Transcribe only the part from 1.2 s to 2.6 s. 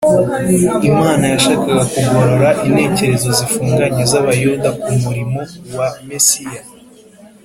yashakaga kugorora